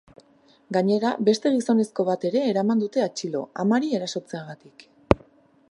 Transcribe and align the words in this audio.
Gainera, 0.77 1.11
beste 1.27 1.51
gizonezko 1.57 2.07
bat 2.07 2.25
ere 2.31 2.41
eraman 2.53 2.81
dute 2.85 3.05
atxilo, 3.09 3.43
amari 3.65 3.95
erasotzeagatik. 3.99 4.89